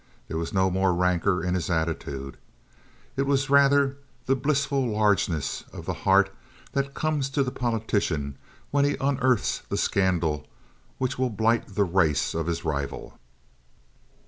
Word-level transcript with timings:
There 0.29 0.37
was 0.39 0.51
no 0.51 0.71
more 0.71 0.95
rancor 0.95 1.43
in 1.43 1.53
his 1.53 1.69
attitude. 1.69 2.37
It 3.15 3.27
was 3.27 3.51
rather 3.51 3.97
the 4.25 4.35
blissful 4.35 4.83
largeness 4.87 5.63
of 5.71 5.85
the 5.85 5.93
heart 5.93 6.33
that 6.71 6.95
comes 6.95 7.29
to 7.29 7.43
the 7.43 7.51
politician 7.51 8.35
when 8.71 8.83
he 8.83 8.97
unearths 8.99 9.61
the 9.69 9.77
scandal 9.77 10.47
which 10.97 11.19
will 11.19 11.29
blight 11.29 11.75
the 11.75 11.83
race 11.83 12.33
of 12.33 12.47
his 12.47 12.65
rival. 12.65 13.19